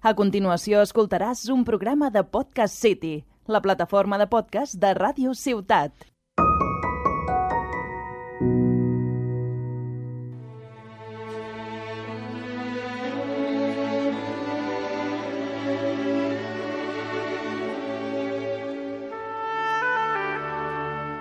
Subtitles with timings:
[0.00, 5.92] A continuació escoltaràs un programa de Podcast City, la plataforma de podcast de Ràdio Ciutat.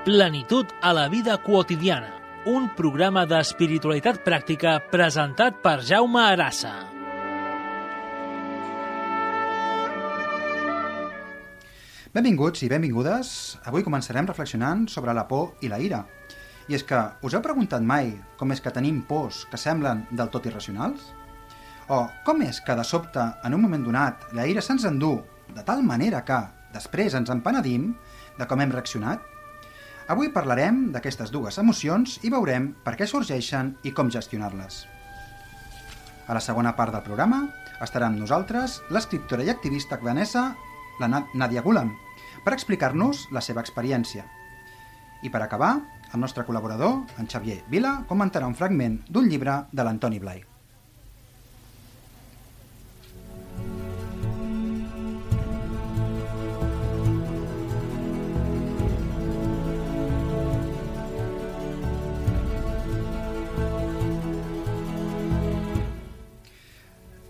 [0.06, 2.14] Plenitud a la vida quotidiana,
[2.48, 6.99] un programa d'espiritualitat pràctica presentat per Jaume Arassa.
[12.20, 13.30] Benvinguts i benvingudes.
[13.70, 16.02] Avui començarem reflexionant sobre la por i la ira.
[16.68, 20.28] I és que us heu preguntat mai com és que tenim pors que semblen del
[20.34, 21.14] tot irracionals?
[21.88, 25.14] O com és que de sobte, en un moment donat, la ira se'ns endú
[25.56, 26.42] de tal manera que,
[26.76, 27.94] després ens empenedim
[28.36, 29.24] de com hem reaccionat?
[30.12, 34.82] Avui parlarem d'aquestes dues emocions i veurem per què sorgeixen i com gestionar-les.
[36.28, 37.46] A la segona part del programa
[37.80, 40.50] estarà amb nosaltres l'escriptora i activista afganesa
[41.00, 41.96] la Nadia Gulam,
[42.44, 44.26] per explicar-nos la seva experiència.
[45.22, 45.74] I per acabar,
[46.14, 50.49] el nostre col·laborador, en Xavier Vila, comentarà un fragment d'un llibre de l'Antoni Blai.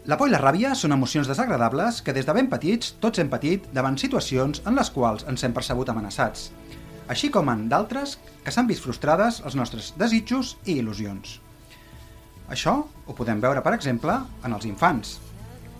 [0.10, 3.28] La por i la ràbia són emocions desagradables que des de ben petits tots hem
[3.30, 6.48] patit davant situacions en les quals ens hem percebut amenaçats,
[7.14, 11.36] així com en d'altres que s'han vist frustrades els nostres desitjos i il·lusions.
[12.50, 12.74] Això
[13.06, 15.12] ho podem veure, per exemple, en els infants,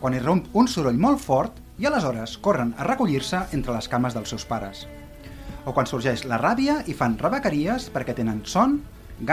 [0.04, 4.36] quan irromp un soroll molt fort i aleshores corren a recollir-se entre les cames dels
[4.36, 4.84] seus pares.
[5.66, 8.78] O quan sorgeix la ràbia i fan rebequeries perquè tenen son,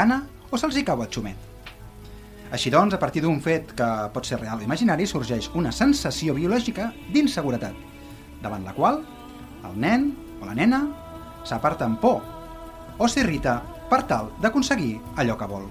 [0.00, 1.55] gana o se'ls hi cau el xumet.
[2.54, 6.34] Així doncs, a partir d'un fet que pot ser real o imaginari, sorgeix una sensació
[6.36, 7.74] biològica d'inseguretat,
[8.42, 9.00] davant la qual
[9.66, 10.84] el nen o la nena
[11.46, 12.22] s'aparta amb por
[12.98, 13.58] o s'irrita
[13.90, 15.66] per tal d'aconseguir allò que vol.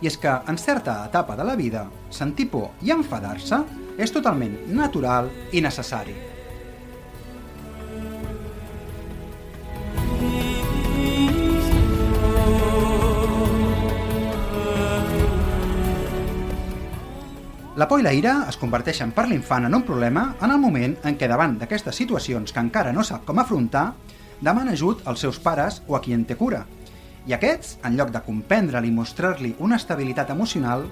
[0.00, 3.60] I és que en certa etapa de la vida, sentir por i enfadar-se
[4.00, 6.29] és totalment natural i necessari.
[17.80, 20.98] La por i la ira es converteixen per l'infant en un problema en el moment
[21.08, 23.94] en què davant d'aquestes situacions que encara no sap com afrontar,
[24.44, 26.66] demana ajut als seus pares o a qui en té cura.
[27.24, 30.84] I aquests, en lloc de comprendre-li i mostrar-li una estabilitat emocional,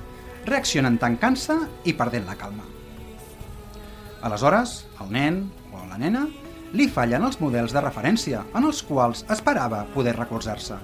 [0.47, 2.65] reaccionen tancant-se i perdent la calma.
[4.25, 5.43] Aleshores, el nen
[5.75, 6.25] o la nena
[6.73, 10.81] li fallen els models de referència en els quals esperava poder recolzar-se.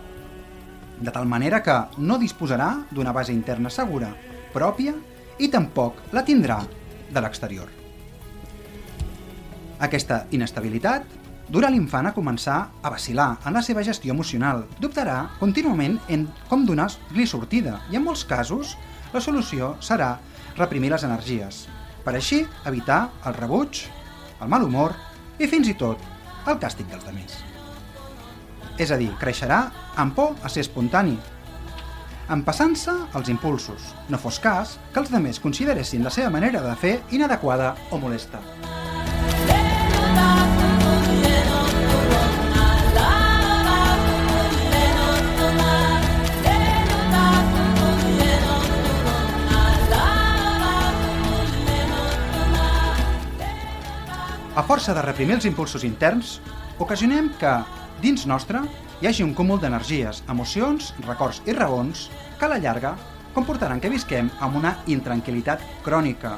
[1.01, 4.13] De tal manera que no disposarà d'una base interna segura,
[4.53, 4.93] pròpia
[5.39, 6.61] i tampoc la tindrà
[7.11, 7.71] de l'exterior.
[9.85, 11.07] Aquesta inestabilitat
[11.51, 14.65] durà l'infant a començar a vacilar en la seva gestió emocional.
[14.81, 18.77] Dubtarà contínuament en com donar-li sortida i en molts casos
[19.13, 20.17] la solució serà
[20.57, 21.65] reprimir les energies,
[22.05, 23.85] per així evitar el rebuig,
[24.41, 24.95] el mal humor
[25.39, 26.01] i fins i tot
[26.49, 27.37] el càstig dels demés.
[28.79, 29.61] És a dir, creixerà
[30.01, 31.15] amb por a ser espontani,
[32.33, 33.93] empassant-se els impulsos.
[34.09, 38.41] No fos cas que els demés consideressin la seva manera de fer inadequada o molesta.
[54.55, 56.37] A força de reprimir els impulsos interns,
[56.79, 57.57] ocasionem que,
[58.01, 58.61] dins nostre,
[59.05, 62.07] hi hagi un cúmul d'energies, emocions, records i raons
[62.41, 62.95] que a la llarga
[63.35, 66.31] comportaran que visquem amb una intranquil·litat crònica.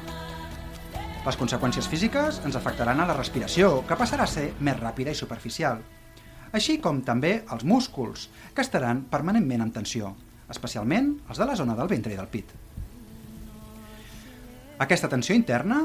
[1.23, 5.19] Les conseqüències físiques ens afectaran a la respiració, que passarà a ser més ràpida i
[5.21, 5.79] superficial,
[6.51, 10.11] així com també els músculs, que estaran permanentment en tensió,
[10.51, 12.51] especialment els de la zona del ventre i del pit.
[14.83, 15.85] Aquesta tensió interna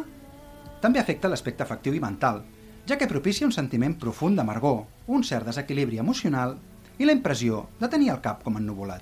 [0.81, 2.42] també afecta l'aspecte afectiu i mental,
[2.89, 6.57] ja que propicia un sentiment profund d'amargor, un cert desequilibri emocional
[7.01, 9.01] i la impressió de tenir el cap com ennuvolat.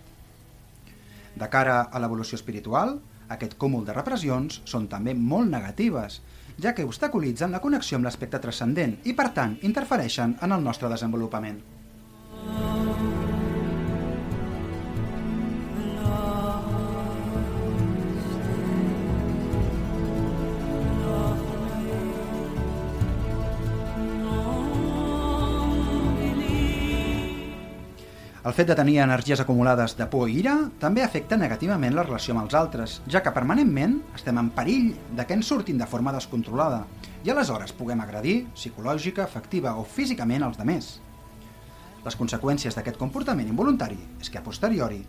[1.35, 2.95] De cara a l'evolució espiritual,
[3.35, 6.21] aquest cúmul de repressions són també molt negatives,
[6.63, 10.89] ja que obstaculitzen la connexió amb l'aspecte transcendent i, per tant, interfereixen en el nostre
[10.91, 11.59] desenvolupament.
[28.49, 32.33] El fet de tenir energies acumulades de por i ira també afecta negativament la relació
[32.33, 34.87] amb els altres, ja que permanentment estem en perill
[35.19, 36.79] de que ens surtin de forma descontrolada
[37.21, 40.87] i aleshores puguem agredir psicològica, afectiva o físicament als demés.
[42.07, 45.03] Les conseqüències d'aquest comportament involuntari és que a posteriori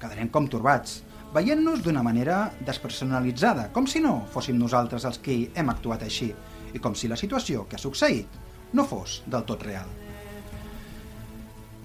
[0.00, 1.02] quedarem com torbats,
[1.36, 6.32] veient-nos d'una manera despersonalitzada, com si no fóssim nosaltres els que hem actuat així
[6.72, 10.05] i com si la situació que ha succeït no fos del tot real.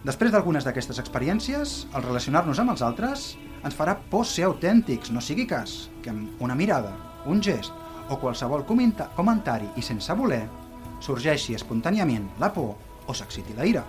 [0.01, 3.25] Després d'algunes d'aquestes experiències, el relacionar-nos amb els altres
[3.61, 6.95] ens farà por ser autèntics, no sigui cas que amb una mirada,
[7.29, 7.69] un gest
[8.09, 10.47] o qualsevol comentari i sense voler
[11.05, 12.73] sorgeixi espontàniament la por
[13.05, 13.85] o s'exciti la ira.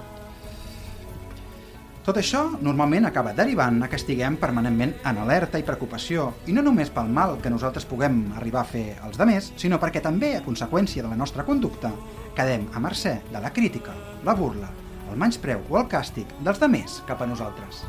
[2.05, 6.61] Tot això normalment acaba derivant a que estiguem permanentment en alerta i preocupació, i no
[6.61, 10.45] només pel mal que nosaltres puguem arribar a fer als demés, sinó perquè també, a
[10.45, 11.95] conseqüència de la nostra conducta,
[12.37, 13.97] quedem a mercè de la crítica,
[14.29, 14.69] la burla
[15.13, 17.85] el menyspreu o el càstig dels demés cap a nosaltres.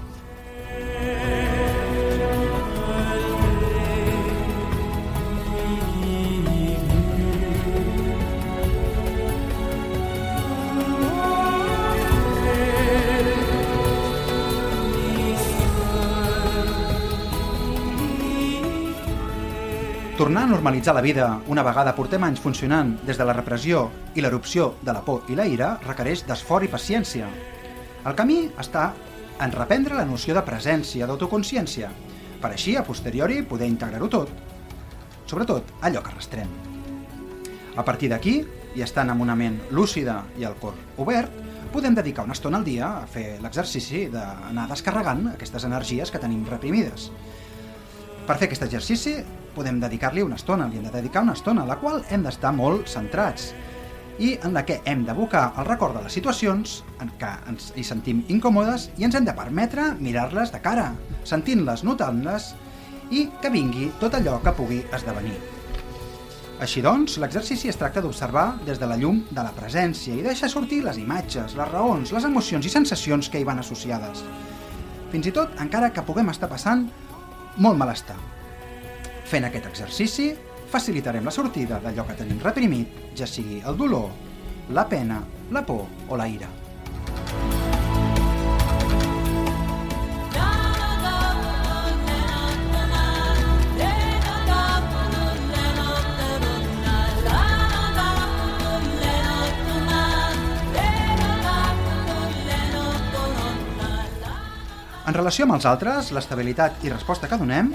[20.24, 23.82] Tornar a normalitzar la vida una vegada portem anys funcionant des de la repressió
[24.16, 27.28] i l'erupció de la por i la ira requereix d'esforç i paciència.
[28.08, 28.86] El camí està
[29.44, 31.92] en reprendre la noció de presència, d'autoconsciència,
[32.40, 34.32] per així, a posteriori, poder integrar-ho tot,
[35.28, 36.56] sobretot allò que arrastrem.
[37.76, 38.40] A partir d'aquí,
[38.80, 41.36] i estant amb una ment lúcida i el cor obert,
[41.76, 46.48] podem dedicar una estona al dia a fer l'exercici d'anar descarregant aquestes energies que tenim
[46.48, 47.12] reprimides.
[48.24, 49.20] Per fer aquest exercici
[49.56, 52.90] podem dedicar-li una estona, li hem de dedicar una estona, la qual hem d'estar molt
[52.92, 53.54] centrats
[54.20, 57.86] i en la que hem d'abocar el record de les situacions en què ens hi
[57.88, 60.92] sentim incòmodes i ens hem de permetre mirar-les de cara,
[61.26, 62.54] sentint-les, notant-les
[63.12, 65.36] i que vingui tot allò que pugui esdevenir.
[66.64, 70.48] Així doncs, l'exercici es tracta d'observar des de la llum de la presència i deixar
[70.52, 74.22] sortir les imatges, les raons, les emocions i sensacions que hi van associades.
[75.12, 76.86] Fins i tot encara que puguem estar passant
[77.58, 78.16] molt malestar.
[79.34, 80.28] Fent aquest exercici,
[80.70, 84.12] facilitarem la sortida d'allò que tenim reprimit, ja sigui el dolor,
[84.78, 86.52] la pena, la por o la ira.
[105.04, 107.74] En relació amb els altres, l'estabilitat i resposta que donem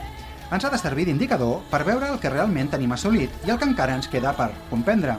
[0.51, 3.69] ens ha de servir d'indicador per veure el que realment tenim assolit i el que
[3.69, 5.19] encara ens queda per comprendre.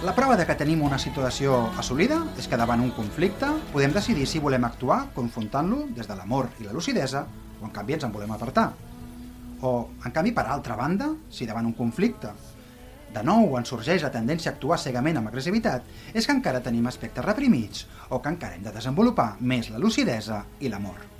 [0.00, 4.24] La prova de que tenim una situació assolida és que davant un conflicte podem decidir
[4.26, 7.26] si volem actuar confrontant-lo des de l'amor i la lucidesa
[7.60, 8.70] o en canvi ens en volem apartar.
[9.60, 12.32] O, en canvi, per altra banda, si davant un conflicte
[13.12, 15.84] de nou ens sorgeix la tendència a actuar cegament amb agressivitat,
[16.14, 20.46] és que encara tenim aspectes reprimits o que encara hem de desenvolupar més la lucidesa
[20.60, 21.19] i l'amor.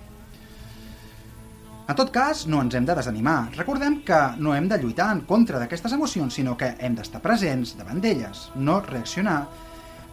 [1.91, 3.49] En tot cas, no ens hem de desanimar.
[3.57, 7.75] Recordem que no hem de lluitar en contra d'aquestes emocions, sinó que hem d'estar presents
[7.81, 9.41] davant d'elles, no reaccionar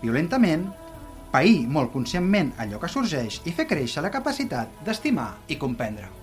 [0.02, 0.66] violentament,
[1.30, 6.17] pair molt conscientment allò que sorgeix i fer créixer la capacitat d'estimar i comprendre.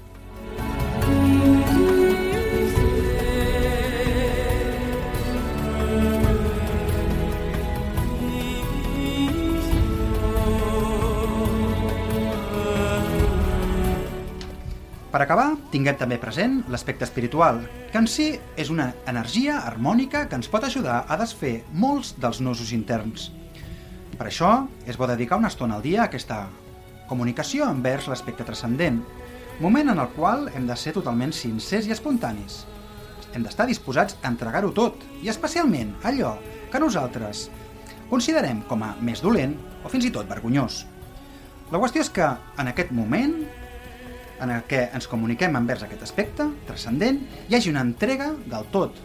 [15.14, 17.60] Per acabar, tinguem també present l'aspecte espiritual,
[17.92, 22.40] que en si és una energia harmònica que ens pot ajudar a desfer molts dels
[22.42, 23.28] nusos interns.
[24.18, 26.40] Per això, és bo dedicar una estona al dia a aquesta
[27.06, 29.04] comunicació envers l'aspecte transcendent,
[29.62, 32.64] moment en el qual hem de ser totalment sincers i espontanis.
[33.38, 36.40] Hem d'estar disposats a entregar-ho tot, i especialment allò
[36.72, 37.48] que nosaltres
[38.10, 39.54] considerem com a més dolent
[39.86, 40.88] o fins i tot vergonyós.
[41.70, 43.44] La qüestió és que, en aquest moment,
[44.42, 48.98] en el que ens comuniquem envers aquest aspecte transcendent, hi hagi una entrega del tot,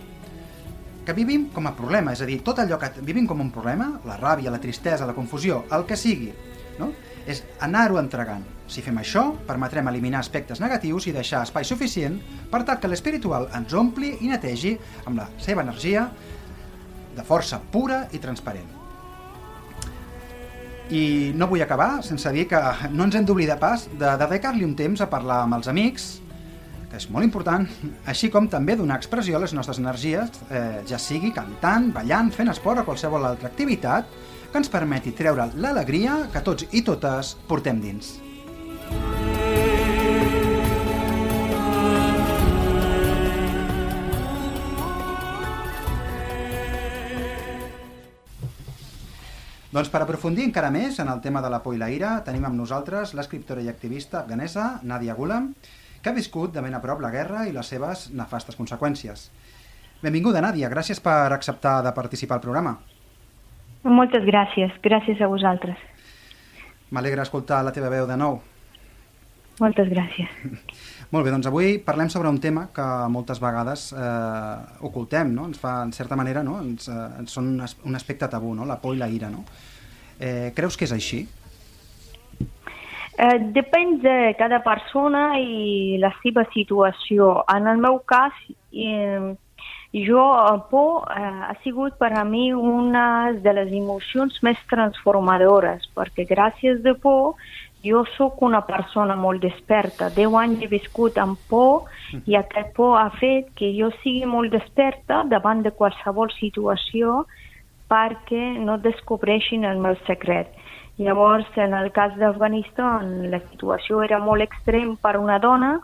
[1.05, 3.91] que vivim com a problema, és a dir, tot allò que vivim com un problema,
[4.05, 6.31] la ràbia, la tristesa, la confusió, el que sigui,
[6.77, 6.91] no?
[7.29, 8.45] és anar-ho entregant.
[8.69, 12.19] Si fem això, permetrem eliminar aspectes negatius i deixar espai suficient
[12.51, 16.07] per tal que l'espiritual ens ompli i netegi amb la seva energia
[17.15, 18.78] de força pura i transparent.
[20.89, 24.73] I no vull acabar sense dir que no ens hem d'oblidar pas de dedicar-li un
[24.77, 26.07] temps a parlar amb els amics,
[26.89, 27.67] que és molt important,
[28.09, 32.49] així com també donar expressió a les nostres energies, eh, ja sigui cantant, ballant, fent
[32.49, 34.09] esport o qualsevol altra activitat
[34.49, 38.17] que ens permeti treure l'alegria que tots i totes portem dins.
[49.69, 52.47] Doncs per aprofundir encara més en el tema de la por i la ira, tenim
[52.47, 55.51] amb nosaltres l'escriptora i activista afganesa Nadia Gulam,
[56.01, 59.27] que ha viscut de ben a prop la guerra i les seves nefastes conseqüències.
[60.01, 60.71] Benvinguda, Nàdia.
[60.73, 62.79] Gràcies per acceptar de participar al programa.
[63.83, 64.73] Moltes gràcies.
[64.81, 65.77] Gràcies a vosaltres.
[66.89, 68.39] M'alegra escoltar la teva veu de nou.
[69.61, 70.33] Moltes gràcies.
[71.09, 75.47] Molt bé, doncs avui parlem sobre un tema que moltes vegades eh, ocultem, no?
[75.49, 76.59] Ens fa, en certa manera, no?
[76.61, 78.67] Ens, eh, ens són un, aspecte tabú, no?
[78.69, 79.41] La por i la ira, no?
[80.19, 81.23] Eh, creus que és així?
[83.19, 87.39] Eh, depèn de cada persona i la seva situació.
[87.57, 88.37] En el meu cas,
[88.69, 89.33] eh,
[89.91, 90.27] jo,
[90.69, 96.83] por eh, ha sigut per a mi una de les emocions més transformadores, perquè gràcies
[96.85, 97.33] de por
[97.83, 100.09] jo sóc una persona molt desperta.
[100.15, 101.87] Deu anys he viscut amb por
[102.25, 107.23] i aquest por ha fet que jo sigui molt desperta davant de qualsevol situació
[107.89, 110.51] perquè no descobreixin el meu secret.
[110.99, 115.77] Llavors, en el cas d'Afganistan, la situació era molt extrem per una dona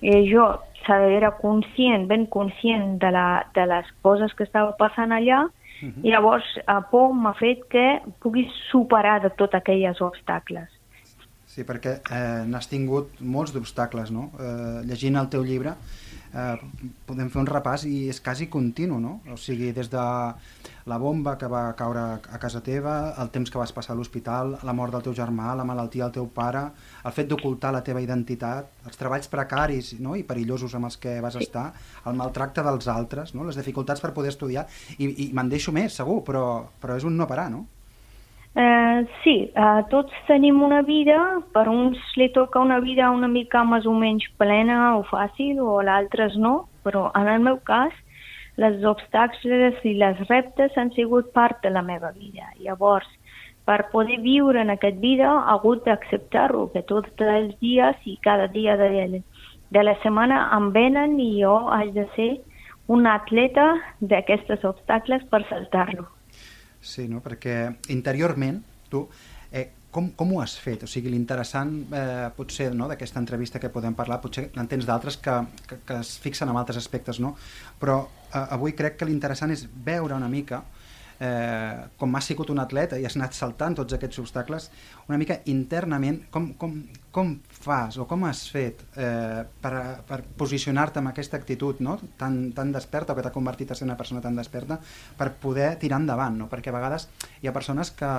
[0.00, 0.46] i jo
[0.88, 5.44] era conscient, ben conscient de, la, de les coses que estava passant allà
[6.02, 7.84] i llavors a por m'ha fet que
[8.22, 10.68] pugui superar de tots aquells obstacles.
[11.54, 14.32] Sí, perquè eh, n'has tingut molts d'obstacles, no?
[14.42, 15.76] Eh, llegint el teu llibre
[16.34, 16.56] eh,
[17.06, 19.20] podem fer un repàs i és quasi continu, no?
[19.30, 20.04] O sigui, des de
[20.90, 24.56] la bomba que va caure a casa teva, el temps que vas passar a l'hospital,
[24.66, 26.64] la mort del teu germà, la malaltia del teu pare,
[27.06, 30.16] el fet d'ocultar la teva identitat, els treballs precaris no?
[30.18, 31.68] i perillosos amb els que vas estar,
[32.04, 33.46] el maltracte dels altres, no?
[33.46, 34.66] les dificultats per poder estudiar,
[34.98, 36.44] i, i me'n deixo més, segur, però,
[36.82, 37.64] però és un no parar, no?
[38.54, 41.18] Uh, sí, uh, tots tenim una vida,
[41.50, 45.80] per uns li toca una vida una mica més o menys plena o fàcil, o
[45.82, 47.90] a altres no, però en el meu cas
[48.62, 52.46] les obstacles i les reptes han sigut part de la meva vida.
[52.62, 53.10] Llavors,
[53.66, 58.46] per poder viure en aquest vida, ha hagut d'acceptar-ho, que tots els dies i cada
[58.54, 59.22] dia de,
[59.74, 62.32] de la setmana em venen i jo haig de ser
[62.86, 66.13] un atleta d'aquestes obstacles per saltar-lo.
[66.84, 67.22] Sí, no?
[67.24, 67.56] perquè
[67.94, 68.60] interiorment
[68.92, 69.06] tu
[69.50, 70.84] eh, com, com ho has fet?
[70.84, 75.16] O sigui, l'interessant eh, potser no, d'aquesta entrevista que podem parlar, potser en tens d'altres
[75.22, 75.36] que,
[75.70, 77.34] que, que es fixen en altres aspectes, no?
[77.80, 80.83] però eh, avui crec que l'interessant és veure una mica eh,
[81.96, 84.70] com has sigut un atleta i has anat saltant tots aquests obstacles,
[85.08, 86.74] una mica internament, com, com,
[87.14, 89.74] com fas o com has fet eh, per,
[90.08, 91.98] per posicionar-te amb aquesta actitud no?
[92.18, 94.80] tan, tan desperta o que t'ha convertit a ser una persona tan desperta
[95.18, 96.50] per poder tirar endavant, no?
[96.50, 97.08] perquè a vegades
[97.42, 98.10] hi ha persones que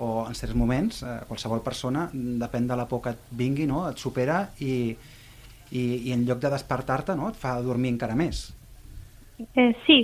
[0.00, 3.82] o en certs moments, eh, qualsevol persona, depèn de la por que et vingui, no?
[3.90, 4.94] et supera i,
[5.76, 7.28] i, i en lloc de despertar-te no?
[7.28, 8.46] et fa dormir encara més.
[9.40, 10.00] Eh, sí,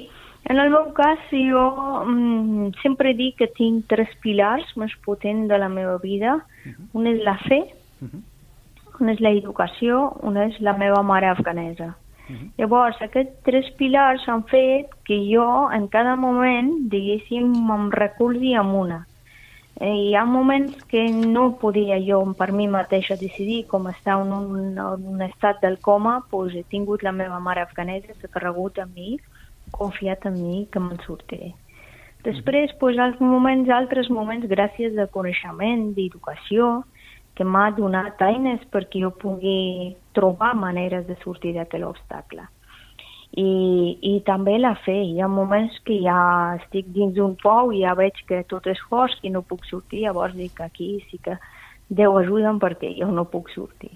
[0.49, 1.63] en el meu cas, jo
[2.07, 6.37] mm, sempre dic que tinc tres pilars més potents de la meva vida.
[6.37, 6.87] Uh -huh.
[6.93, 7.61] Un és la fe,
[8.03, 8.23] uh -huh.
[9.01, 11.97] una és la educació, una és la meva mare afganesa.
[12.29, 12.51] Uh -huh.
[12.59, 18.75] Llavors, aquests tres pilars han fet que jo, en cada moment, diguéssim, em recolzi amb
[18.75, 19.07] una.
[19.81, 24.33] Eh, hi ha moments que no podia jo per mi mateixa decidir com estar en
[24.33, 28.79] un, en un estat del coma, doncs he tingut la meva mare afganesa, s'ha carregut
[28.79, 29.19] a mi,
[29.79, 31.53] confiat en mi que me'n sortiré.
[32.27, 36.83] Després, pues, als moments, altres moments, gràcies a coneixement, d'educació,
[37.37, 42.49] que m'ha donat eines perquè jo pugui trobar maneres de sortir d'aquell obstacle.
[43.37, 43.51] I,
[44.01, 44.97] I també la fe.
[45.05, 46.17] Hi ha moments que ja
[46.57, 50.07] estic dins d'un pou i ja veig que tot és fosc i no puc sortir,
[50.07, 51.37] llavors dic que aquí sí que
[51.87, 53.93] Déu ajuda'm perquè jo no puc sortir.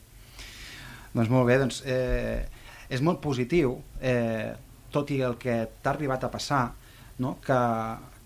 [1.14, 2.44] doncs molt bé, doncs eh,
[2.92, 4.52] és molt positiu eh,
[4.92, 6.64] tot i el que t'ha arribat a passar,
[7.20, 7.36] no?
[7.44, 7.58] que,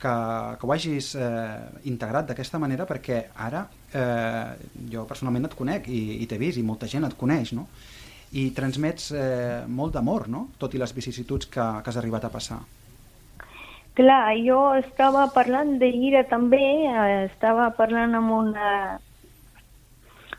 [0.00, 0.14] que,
[0.60, 4.54] que ho hagis eh, integrat d'aquesta manera perquè ara eh,
[4.92, 7.66] jo personalment et conec i, i t'he vist i molta gent et coneix no?
[8.38, 10.46] i transmets eh, molt d'amor no?
[10.58, 12.62] tot i les vicissituds que, que has arribat a passar
[13.94, 18.70] Clar, jo estava parlant de ira també, eh, estava parlant amb una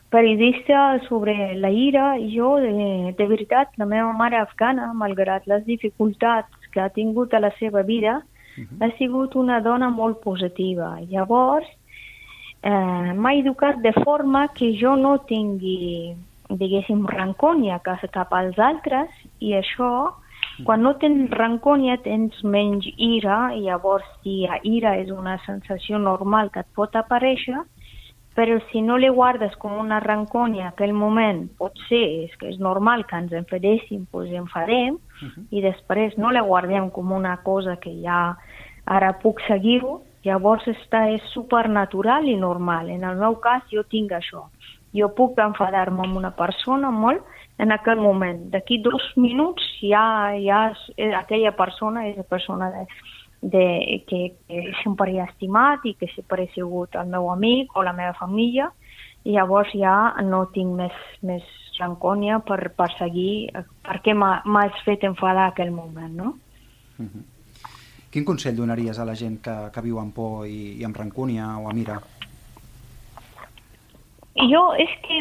[0.09, 5.65] periodista sobre la ira i jo, de, de veritat, la meva mare afgana, malgrat les
[5.65, 8.21] dificultats que ha tingut a la seva vida,
[8.57, 8.85] uh -huh.
[8.85, 10.99] ha sigut una dona molt positiva.
[11.09, 11.67] Llavors,
[12.61, 16.15] eh, m'ha educat de forma que jo no tingui,
[16.49, 17.79] diguéssim, rancònia
[18.11, 19.09] cap als altres
[19.39, 20.13] i això,
[20.63, 25.97] quan no tens rancònia tens menys ira i llavors si la ira és una sensació
[25.99, 27.57] normal que et pot aparèixer,
[28.35, 32.59] però si no li guardes com una rancònia aquell moment, pot ser, és que és
[32.59, 35.45] normal que ens enfadéssim, doncs enfadem, uh -huh.
[35.51, 38.37] i després no la guardem com una cosa que ja
[38.85, 42.89] ara puc seguir-ho, Llavors està, és supernatural i normal.
[42.89, 44.47] En el meu cas jo tinc això.
[44.95, 47.21] Jo puc enfadar-me amb una persona molt
[47.61, 48.39] en aquell moment.
[48.53, 52.87] D'aquí dos minuts ja, ja és, aquella persona és la persona de,
[53.45, 57.83] de, que, que sempre he estimat i que sempre he sigut el meu amic o
[57.85, 58.71] la meva família
[59.25, 61.45] i llavors ja no tinc més, més
[61.77, 63.51] rancònia per, per seguir
[63.85, 66.33] per què m'has fet enfadar aquell moment, no?
[66.97, 67.09] Uh mhm.
[67.13, 67.23] -huh.
[68.11, 71.57] Quin consell donaries a la gent que, que viu amb por i, i amb rancúnia
[71.59, 71.99] o amb ira?
[74.35, 75.17] Jo és que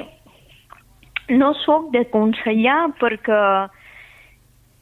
[1.37, 3.69] no sóc de consellar perquè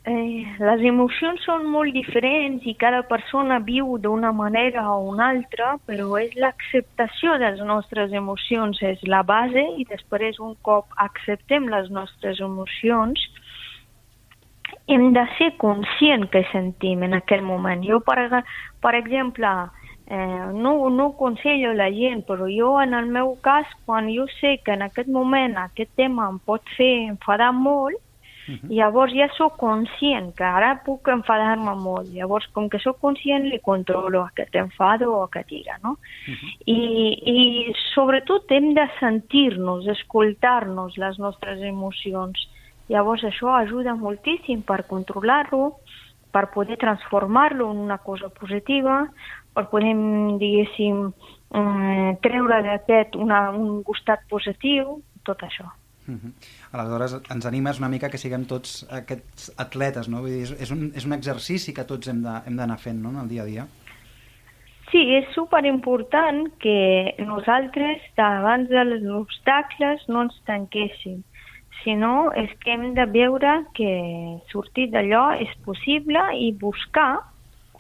[0.02, 5.76] Eh, les emocions són molt diferents i cada persona viu d'una manera o una altra,
[5.86, 11.70] però és l'acceptació de les nostres emocions, és la base i després un cop acceptem
[11.70, 13.22] les nostres emocions,
[14.90, 17.86] hem de ser conscient que sentim en aquell moment.
[17.86, 18.42] Jo, per,
[18.82, 19.54] per exemple,
[20.10, 24.58] eh, no, no aconsello la gent, però jo en el meu cas, quan jo sé
[24.64, 28.02] que en aquest moment aquest tema em pot fer enfadar molt,
[28.48, 28.68] Uh -huh.
[28.70, 32.08] Llavors ja sóc conscient que ara puc enfadar-me molt.
[32.12, 35.90] Llavors, com que sóc conscient, li controlo aquest enfado o aquest ira, no?
[35.92, 36.50] Uh -huh.
[36.66, 36.78] I,
[37.36, 42.48] I sobretot hem de sentir-nos, escoltar-nos les nostres emocions.
[42.88, 45.76] Llavors això ajuda moltíssim per controlar-lo,
[46.32, 49.08] per poder transformar-lo en una cosa positiva,
[49.54, 49.94] per poder,
[50.38, 51.12] diguéssim,
[51.54, 55.68] eh, treure d'aquest un costat positiu, tot això.
[56.08, 56.32] Uh -huh.
[56.72, 60.20] Aleshores, ens animes una mica que siguem tots aquests atletes, no?
[60.20, 63.10] Vull dir, és, un, és un exercici que tots hem d'anar fent no?
[63.10, 63.66] en el dia a dia.
[64.90, 71.22] Sí, és super important que nosaltres davant dels obstacles no ens tanquéssim,
[71.82, 73.92] sinó és que hem de veure que
[74.52, 77.22] sortir d'allò és possible i buscar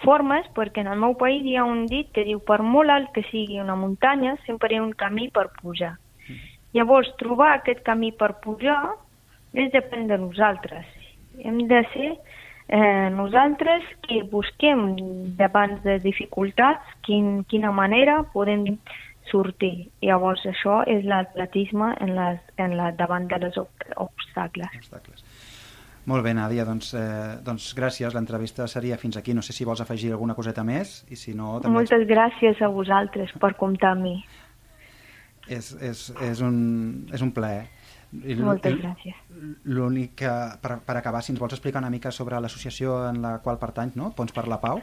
[0.02, 3.12] formes, perquè en el meu país hi ha un dit que diu per molt alt
[3.14, 5.98] que sigui una muntanya, sempre hi ha un camí per pujar.
[6.72, 8.94] Llavors, trobar aquest camí per pujar
[9.52, 10.88] és depèn de nosaltres.
[11.44, 14.96] Hem de ser eh, nosaltres que busquem
[15.36, 18.64] davant de dificultats quin, quina manera podem
[19.28, 19.90] sortir.
[20.02, 24.80] Llavors, això és l'atletisme en, les, en la, davant de les obstacles.
[24.80, 25.24] obstacles.
[26.08, 28.16] Molt bé, Nàdia, doncs, eh, doncs gràcies.
[28.16, 29.36] L'entrevista seria fins aquí.
[29.36, 31.60] No sé si vols afegir alguna coseta més i si no...
[31.60, 31.76] També...
[31.76, 34.16] Moltes gràcies a vosaltres per comptar amb mi
[35.48, 37.66] és, és, és, un, és un plaer.
[38.12, 39.20] Moltes gràcies.
[39.64, 43.38] L'únic que, per, per acabar, si ens vols explicar una mica sobre l'associació en la
[43.44, 44.12] qual pertany, no?
[44.16, 44.82] Pons per la Pau?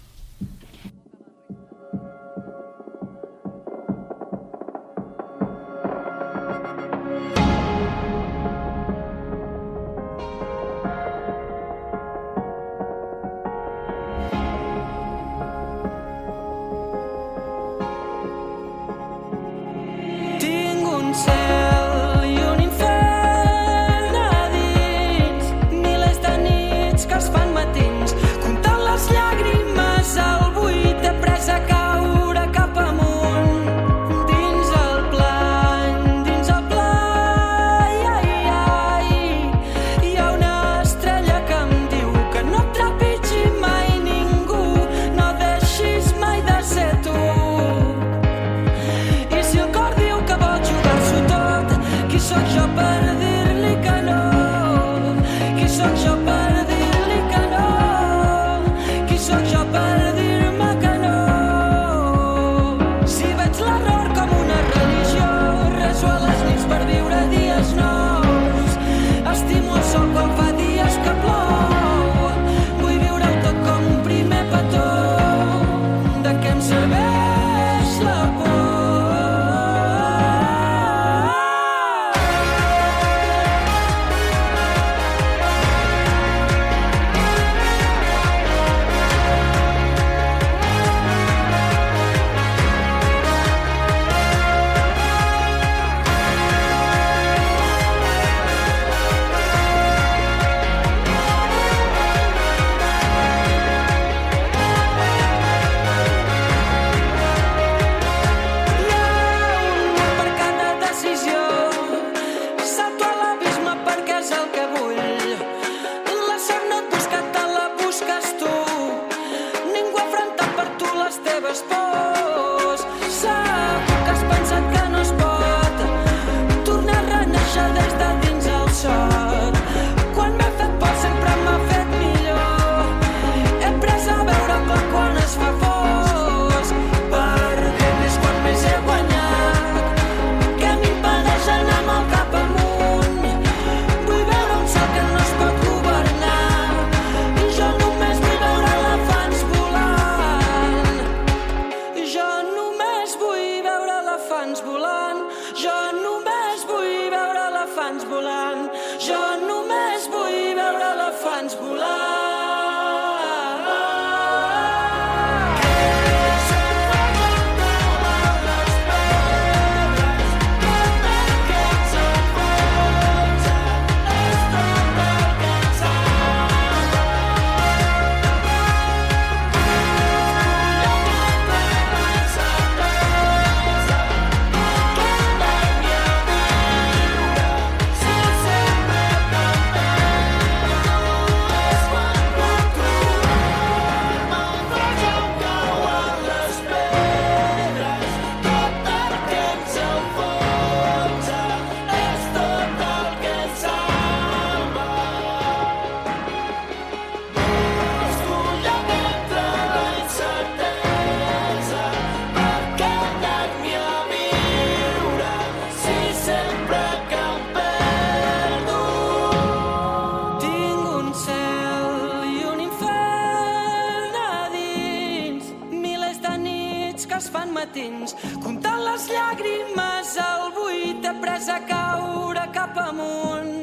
[227.59, 233.57] matins, comptant les llàgrimes al buit, he pres a caure cap amunt.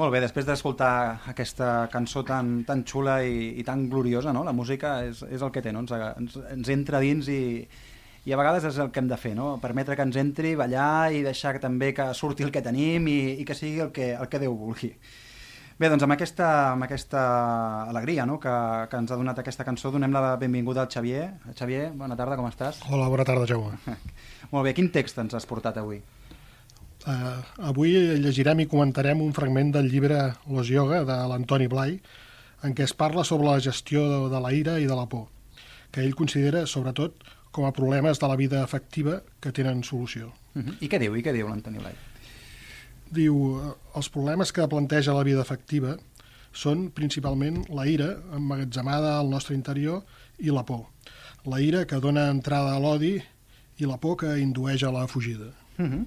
[0.00, 0.92] Molt bé, després d'escoltar
[1.28, 4.46] aquesta cançó tan, tan xula i, i tan gloriosa, no?
[4.46, 5.82] la música és, és el que té, no?
[5.84, 7.40] ens, ens, ens entra dins i,
[8.24, 9.58] i a vegades és el que hem de fer, no?
[9.60, 13.44] permetre que ens entri, ballar i deixar també que surti el que tenim i, i
[13.44, 14.94] que sigui el que, el que Déu vulgui.
[15.80, 17.20] Bé, doncs amb aquesta, amb aquesta
[17.88, 18.34] alegria no?
[18.40, 18.52] que,
[18.92, 21.30] que ens ha donat aquesta cançó donem la benvinguda al Xavier.
[21.56, 22.82] Xavier, bona tarda, com estàs?
[22.90, 23.78] Hola, bona tarda, Jaume.
[24.52, 26.02] Molt bé, quin text ens has portat avui?
[27.08, 27.40] Uh,
[27.70, 30.18] avui llegirem i comentarem un fragment del llibre
[30.52, 31.96] Los Yoga de l'Antoni Blai,
[32.68, 35.30] en què es parla sobre la gestió de, de la ira i de la por,
[35.96, 37.24] que ell considera, sobretot,
[37.56, 40.28] com a problemes de la vida afectiva que tenen solució.
[40.52, 40.76] Uh -huh.
[40.84, 41.16] I què diu?
[41.16, 41.96] I què diu l'Antoni Blai?
[43.10, 43.36] Diu,
[43.98, 45.96] els problemes que planteja la vida afectiva
[46.52, 50.02] són principalment la ira emmagatzemada al nostre interior
[50.38, 50.86] i la por.
[51.46, 53.16] La ira que dona entrada a l'odi
[53.80, 55.50] i la por que indueix a la fugida.
[55.78, 56.04] Uh -huh.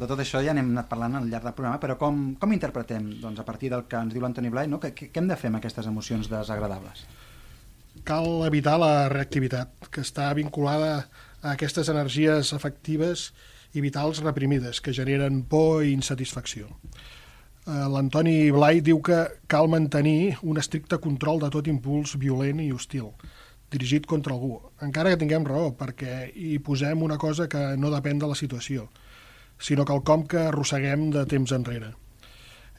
[0.00, 3.20] De tot això ja n'hem anat parlant al llarg del programa, però com, com interpretem,
[3.20, 4.80] doncs, a partir del que ens diu l'Antoni Blai, no?
[4.80, 7.04] què, què hem de fer amb aquestes emocions desagradables?
[8.04, 11.10] Cal evitar la reactivitat, que està vinculada
[11.42, 13.32] a aquestes energies afectives
[13.74, 16.68] i vitals reprimides, que generen por i insatisfacció.
[17.66, 22.72] Eh, L'Antoni Blai diu que cal mantenir un estricte control de tot impuls violent i
[22.72, 23.12] hostil,
[23.70, 28.18] dirigit contra algú, encara que tinguem raó, perquè hi posem una cosa que no depèn
[28.18, 28.88] de la situació,
[29.60, 31.92] sinó que el com que arrosseguem de temps enrere.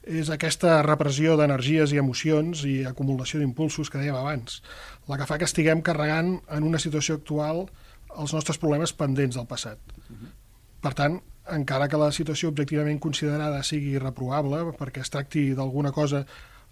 [0.01, 4.59] És aquesta repressió d'energies i emocions i acumulació d'impulsos que dèiem abans,
[5.07, 7.67] la que fa que estiguem carregant en una situació actual
[8.17, 9.77] els nostres problemes pendents del passat.
[10.81, 11.19] Per tant,
[11.53, 16.23] encara que la situació objectivament considerada sigui reprovable, perquè es tracti d'alguna cosa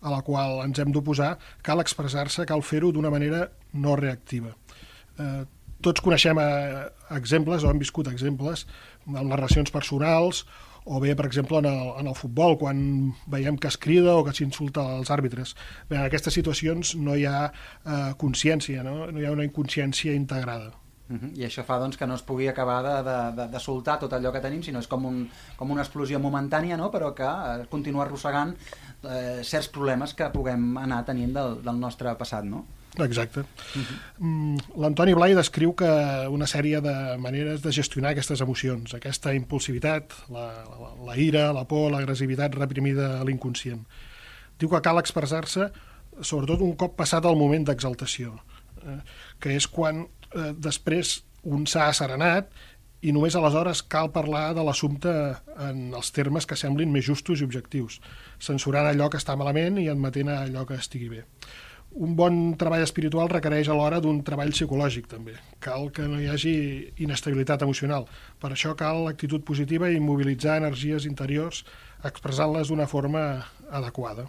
[0.02, 1.34] a la qual ens hem d'oposar,
[1.66, 4.54] cal expressar-se, cal fer-ho d'una manera no reactiva.
[5.20, 5.44] Eh,
[5.84, 8.66] tots coneixem eh, exemples, o hem viscut exemples,
[9.08, 10.46] en les relacions personals,
[10.90, 12.80] o bé, per exemple, en el, en el futbol, quan
[13.30, 15.54] veiem que es crida o que s'insulta als àrbitres.
[15.90, 19.04] Bé, en aquestes situacions no hi ha eh, consciència, no?
[19.12, 20.72] no hi ha una inconsciència integrada.
[21.10, 21.38] Uh -huh.
[21.38, 24.14] I això fa doncs, que no es pugui acabar de, de, de, de soltar tot
[24.14, 26.92] allò que tenim, sinó és com, un, com una explosió momentània, no?
[26.92, 28.56] però que eh, continua arrossegant
[29.04, 32.44] eh, certs problemes que puguem anar tenint del, del nostre passat.
[32.44, 32.66] No?
[32.98, 33.40] Exacte.
[33.40, 33.46] Uh
[34.20, 34.58] -huh.
[34.78, 35.90] L'Antoni Blai descriu que
[36.30, 41.66] una sèrie de maneres de gestionar aquestes emocions, aquesta impulsivitat, la, la, la ira, la
[41.66, 43.86] por, l'agressivitat reprimida a l'inconscient.
[44.60, 45.72] Diu que cal expressar-se
[46.22, 48.34] sobretot un cop passat el moment d'exaltació,
[48.84, 49.00] eh,
[49.40, 52.52] que és quan eh, després un s'ha asserenat
[53.02, 55.14] i només aleshores cal parlar de l'assumpte
[55.70, 58.02] en els termes que semblin més justos i objectius,
[58.44, 61.24] censurant allò que està malament i admetent allò que estigui bé
[61.92, 65.34] un bon treball espiritual requereix alhora d'un treball psicològic també.
[65.60, 66.54] Cal que no hi hagi
[67.02, 68.06] inestabilitat emocional.
[68.40, 71.64] Per això cal actitud positiva i mobilitzar energies interiors
[72.06, 73.24] expressant-les d'una forma
[73.72, 74.28] adequada.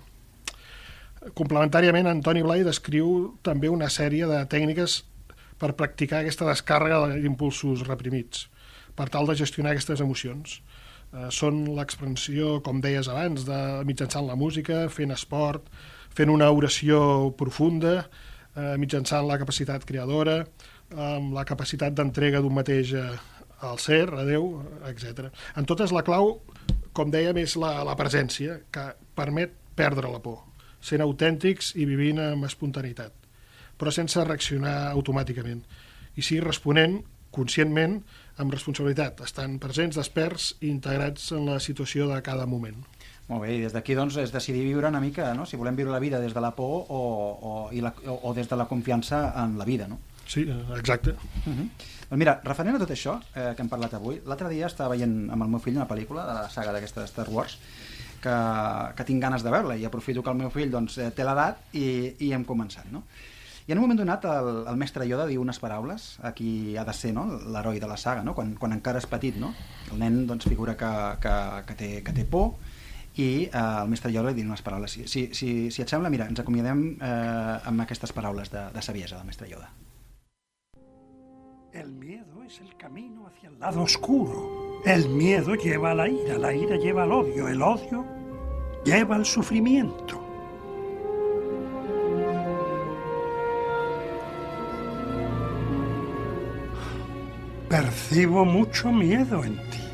[1.36, 5.02] Complementàriament, Antoni Blai descriu també una sèrie de tècniques
[5.60, 8.46] per practicar aquesta descàrrega d'impulsos reprimits,
[8.96, 10.62] per tal de gestionar aquestes emocions.
[11.12, 15.68] Eh, són l'expressió, com deies abans, de mitjançant la música, fent esport,
[16.16, 17.02] fent una oració
[17.36, 18.06] profunda,
[18.56, 20.44] eh, mitjançant la capacitat creadora,
[20.96, 23.08] amb la capacitat d'entrega d'un mateix eh,
[23.60, 24.54] al ser, a Déu,
[24.88, 25.28] etc.
[25.60, 26.38] En totes la clau,
[26.96, 30.46] com dèiem, és la, la presència, que permet perdre la por,
[30.80, 33.12] sent autèntics i vivint amb espontaneïtat,
[33.78, 35.62] però sense reaccionar automàticament,
[36.16, 38.00] i sí responent conscientment
[38.42, 42.80] amb responsabilitat, estan presents, desperts i integrats en la situació de cada moment.
[43.30, 45.44] Molt bé, i des d'aquí doncs, és decidir viure una mica, no?
[45.46, 48.34] si volem viure la vida des de la por o, o, i la, o, o
[48.34, 49.86] des de la confiança en la vida.
[49.86, 50.00] No?
[50.26, 51.14] Sí, exacte.
[51.46, 51.68] Uh -huh.
[52.10, 55.30] Doncs mira, referent a tot això eh, que hem parlat avui, l'altre dia estava veient
[55.30, 57.58] amb el meu fill una pel·lícula de la saga d'aquesta de Star Wars
[58.22, 58.36] que,
[58.96, 61.74] que tinc ganes de veure i aprofito que el meu fill doncs, eh, té l'edat
[61.76, 61.86] i,
[62.26, 62.90] i hem començat.
[62.92, 63.04] No?
[63.66, 66.84] I en un moment donat el, el mestre Yoda diu unes paraules a qui ha
[66.86, 67.26] de ser no?
[67.54, 68.34] l'heroi de la saga, no?
[68.34, 69.36] quan, quan encara és petit.
[69.38, 69.52] No?
[69.92, 70.90] El nen doncs, figura que,
[71.22, 71.34] que,
[71.68, 72.56] que, té, que té por
[73.20, 74.96] i eh, el mestre Yoda diu unes paraules.
[74.96, 78.82] Si, si, si, si et sembla, mira, ens acomiadem eh, amb aquestes paraules de, de
[78.82, 79.70] saviesa del mestre Yoda.
[81.72, 84.69] El miedo es el camino hacia el lado oscuro.
[84.84, 88.06] El miedo lleva a la ira, la ira lleva al odio, el odio
[88.82, 90.18] lleva al sufrimiento.
[97.68, 99.84] Percibo mucho miedo en ti.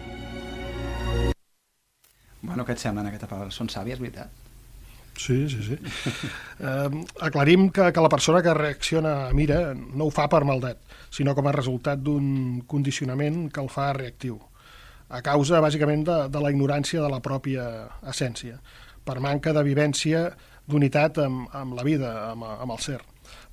[2.43, 3.59] Bueno, què et semblen aquestes paraules?
[3.59, 4.31] Són sàvies, veritat?
[5.19, 5.79] Sí, sí, sí.
[6.57, 10.79] Eh, aclarim que, que la persona que reacciona a mira no ho fa per maldat,
[11.13, 14.39] sinó com a resultat d'un condicionament que el fa reactiu,
[15.09, 17.65] a causa, bàsicament, de, de la ignorància de la pròpia
[18.11, 18.59] essència,
[19.07, 20.31] per manca de vivència
[20.67, 22.99] d'unitat amb, amb la vida, amb, amb el ser.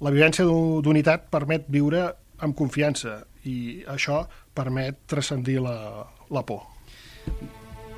[0.02, 2.08] La vivència d'u- d'unitat permet viure
[2.44, 6.66] amb confiança i això permet transcendir la, la por.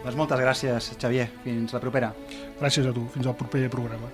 [0.04, 1.30] Doncs moltes gràcies, Xavier.
[1.44, 2.12] Fins la propera.
[2.60, 3.08] Gràcies a tu.
[3.16, 4.12] Fins al proper programa.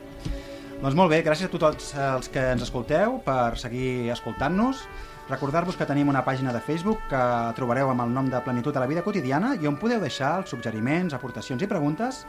[0.81, 4.85] Doncs molt bé, gràcies a tots els que ens escolteu per seguir escoltant-nos.
[5.31, 7.19] Recordar-vos que tenim una pàgina de Facebook que
[7.55, 10.51] trobareu amb el nom de Plenitud a la vida quotidiana i on podeu deixar els
[10.51, 12.25] suggeriments, aportacions i preguntes,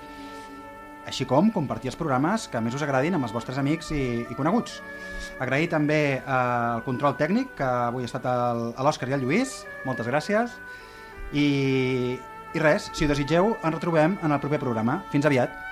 [1.11, 4.39] així com compartir els programes que més us agradin amb els vostres amics i, i
[4.39, 4.79] coneguts.
[5.43, 8.31] Agrair també eh, el control tècnic, que avui ha estat
[8.79, 9.59] l'Òscar i el Lluís.
[9.89, 10.55] Moltes gràcies.
[11.35, 11.49] I,
[12.55, 15.01] I res, si ho desitgeu, ens retrobem en el proper programa.
[15.11, 15.72] Fins aviat.